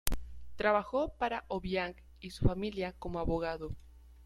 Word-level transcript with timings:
Trabajó 0.55 1.09
para 1.19 1.45
Obiang 1.47 1.93
y 2.19 2.31
su 2.31 2.43
familia 2.45 2.93
como 2.93 3.19
abogado. 3.19 3.75